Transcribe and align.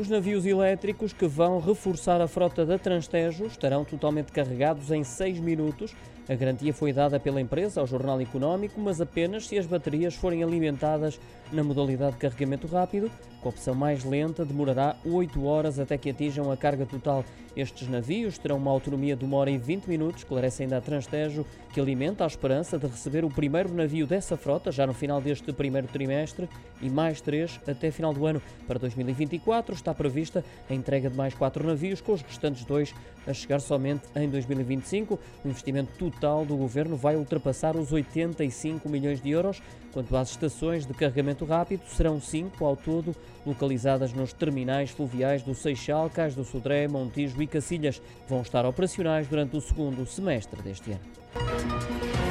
Os 0.00 0.08
navios 0.08 0.46
elétricos 0.46 1.12
que 1.12 1.26
vão 1.26 1.60
reforçar 1.60 2.22
a 2.22 2.26
frota 2.26 2.64
da 2.64 2.78
Transtejo 2.78 3.44
estarão 3.44 3.84
totalmente 3.84 4.32
carregados 4.32 4.90
em 4.90 5.04
6 5.04 5.40
minutos. 5.40 5.94
A 6.26 6.34
garantia 6.34 6.72
foi 6.72 6.90
dada 6.90 7.20
pela 7.20 7.38
empresa 7.38 7.82
ao 7.82 7.86
Jornal 7.86 8.18
Económico, 8.18 8.80
mas 8.80 8.98
apenas 8.98 9.46
se 9.46 9.58
as 9.58 9.66
baterias 9.66 10.14
forem 10.14 10.42
alimentadas 10.42 11.20
na 11.52 11.62
modalidade 11.62 12.12
de 12.12 12.18
carregamento 12.18 12.66
rápido. 12.66 13.10
Com 13.42 13.48
a 13.48 13.50
opção 13.50 13.74
mais 13.74 14.04
lenta, 14.04 14.44
demorará 14.44 14.96
8 15.04 15.44
horas 15.44 15.78
até 15.78 15.98
que 15.98 16.10
atinjam 16.10 16.50
a 16.50 16.56
carga 16.56 16.86
total. 16.86 17.24
Estes 17.56 17.88
navios 17.88 18.38
terão 18.38 18.58
uma 18.58 18.70
autonomia 18.70 19.16
de 19.16 19.24
1 19.24 19.34
hora 19.34 19.50
e 19.50 19.58
20 19.58 19.86
minutos, 19.86 20.22
esclarece 20.22 20.62
ainda 20.62 20.76
a 20.76 20.80
Transtejo, 20.80 21.44
que 21.72 21.80
alimenta 21.80 22.22
a 22.22 22.26
esperança 22.26 22.78
de 22.78 22.86
receber 22.86 23.24
o 23.24 23.28
primeiro 23.28 23.72
navio 23.74 24.06
dessa 24.06 24.36
frota 24.36 24.70
já 24.70 24.86
no 24.86 24.94
final 24.94 25.20
deste 25.20 25.52
primeiro 25.52 25.88
trimestre 25.88 26.48
e 26.80 26.88
mais 26.88 27.20
três 27.20 27.58
até 27.66 27.90
final 27.90 28.14
do 28.14 28.24
ano. 28.24 28.40
Para 28.68 28.78
2024 28.78 29.74
está 29.74 29.89
prevista 29.94 30.44
a 30.68 30.74
entrega 30.74 31.10
de 31.10 31.16
mais 31.16 31.34
quatro 31.34 31.66
navios, 31.66 32.00
com 32.00 32.12
os 32.12 32.22
restantes 32.22 32.64
dois 32.64 32.94
a 33.26 33.32
chegar 33.32 33.60
somente 33.60 34.02
em 34.16 34.28
2025. 34.28 35.18
O 35.44 35.48
investimento 35.48 35.92
total 35.98 36.44
do 36.44 36.56
governo 36.56 36.96
vai 36.96 37.16
ultrapassar 37.16 37.76
os 37.76 37.92
85 37.92 38.88
milhões 38.88 39.20
de 39.20 39.30
euros. 39.30 39.62
Quanto 39.92 40.16
às 40.16 40.30
estações 40.30 40.86
de 40.86 40.94
carregamento 40.94 41.44
rápido, 41.44 41.82
serão 41.86 42.20
cinco 42.20 42.64
ao 42.64 42.76
todo, 42.76 43.14
localizadas 43.44 44.12
nos 44.12 44.32
terminais 44.32 44.90
fluviais 44.90 45.42
do 45.42 45.54
Seixal, 45.54 46.08
Cais 46.08 46.34
do 46.34 46.44
Sodré, 46.44 46.88
Montijo 46.88 47.42
e 47.42 47.46
Cacilhas. 47.46 48.00
Vão 48.28 48.42
estar 48.42 48.64
operacionais 48.64 49.26
durante 49.26 49.56
o 49.56 49.60
segundo 49.60 50.06
semestre 50.06 50.62
deste 50.62 50.92
ano. 50.92 52.29